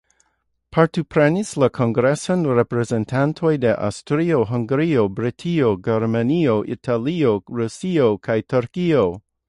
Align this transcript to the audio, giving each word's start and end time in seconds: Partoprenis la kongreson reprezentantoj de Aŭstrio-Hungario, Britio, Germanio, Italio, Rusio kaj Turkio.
Partoprenis 0.75 1.51
la 1.63 1.67
kongreson 1.79 2.47
reprezentantoj 2.59 3.53
de 3.67 3.75
Aŭstrio-Hungario, 3.89 5.05
Britio, 5.21 5.71
Germanio, 5.89 6.59
Italio, 6.79 7.39
Rusio 7.61 8.13
kaj 8.29 8.41
Turkio. 8.55 9.09